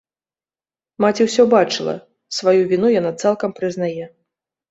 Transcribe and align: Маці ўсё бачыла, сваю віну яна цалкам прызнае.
Маці 1.05 1.21
ўсё 1.25 1.43
бачыла, 1.53 1.93
сваю 2.39 2.61
віну 2.71 2.87
яна 2.99 3.11
цалкам 3.25 3.49
прызнае. 3.59 4.05